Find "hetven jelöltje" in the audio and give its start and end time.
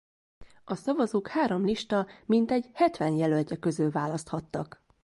2.73-3.57